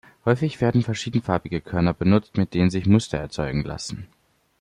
Häufig 0.25 0.61
werden 0.61 0.81
verschiedenfarbige 0.81 1.61
Körner 1.61 1.93
benutzt, 1.93 2.35
mit 2.35 2.55
denen 2.55 2.71
sich 2.71 2.87
Muster 2.87 3.19
erzeugen 3.19 3.61
lassen. 3.61 4.07